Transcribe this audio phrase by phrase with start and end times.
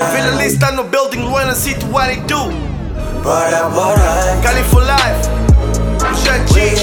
[0.00, 2.50] Vila está no building, when I see what I do.
[3.22, 4.38] Bora, bora.
[4.42, 5.28] Cali for life.
[6.24, 6.80] Já diz,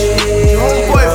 [0.57, 1.05] homeboy,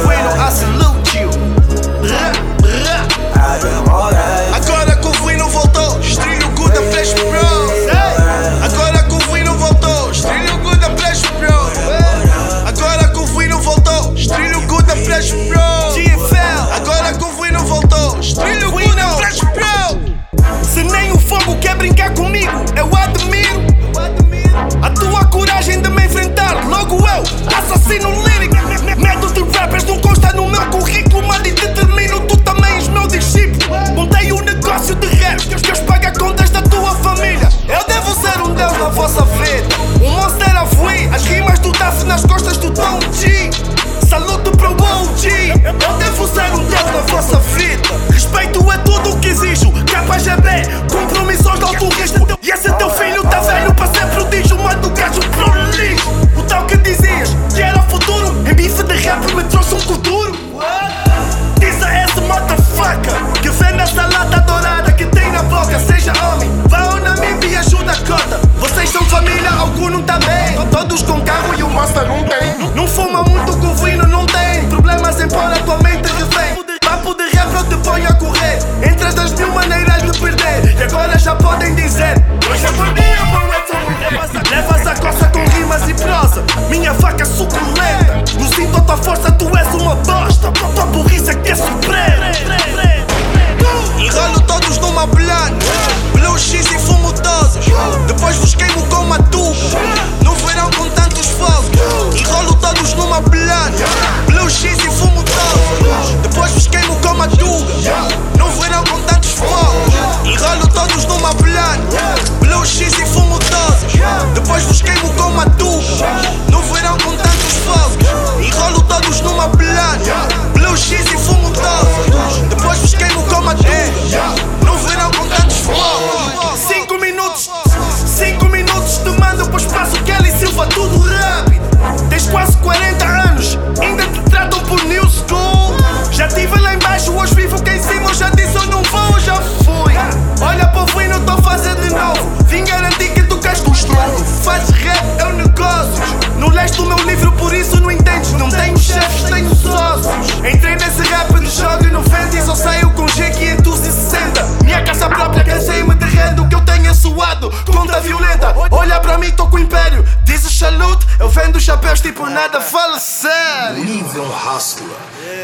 [161.60, 162.60] dos chapéus, tipo nada, é.
[162.62, 163.84] fala sério.
[163.84, 164.88] Luiz é um hustler,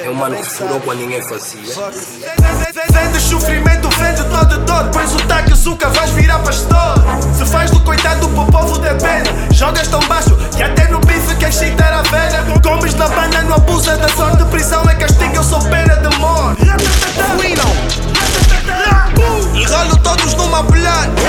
[0.05, 1.61] é um mano que furou quando ninguém fazia.
[2.91, 4.89] Vende sofrimento, vende todo dor.
[4.93, 6.95] Pões o taque, nunca vais virar pastor.
[7.37, 8.87] Se faz do coitado pro povo de.
[9.55, 12.45] Jogas tão baixo que até no bife quer cheitar a velha.
[12.63, 14.43] Comes na banha, não abusa é da sorte.
[14.47, 16.63] Prisão é castigo, eu sou pena de morte.
[19.55, 21.26] Enrolo todos numa plana.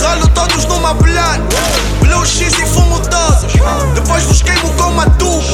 [0.00, 1.44] ralo todos numa plana,
[2.00, 3.52] Blue X e fumo doses
[3.94, 5.44] Depois vos queimo com uma tuba.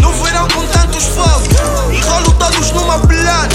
[0.00, 1.48] No verão com tantos fogos.
[1.90, 3.48] Enrolo todos numa plana.